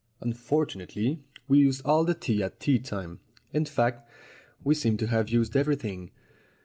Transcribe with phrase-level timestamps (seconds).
[0.19, 3.19] Unfortunately, we used all the tea at tea time.
[3.53, 4.09] In fact,
[4.63, 6.09] we seem to have used everything.